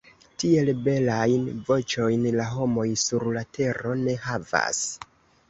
Tiel 0.43 0.69
belajn 0.87 1.43
voĉojn 1.67 2.25
la 2.39 2.47
homoj 2.55 2.87
sur 3.03 3.27
la 3.37 3.45
tero 3.59 3.95
ne 4.03 4.19
havas. 4.27 4.83